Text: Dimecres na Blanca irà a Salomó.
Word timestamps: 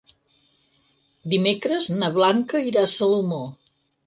Dimecres 1.33 1.91
na 2.01 2.09
Blanca 2.17 2.63
irà 2.71 2.89
a 2.89 2.93
Salomó. 2.97 3.45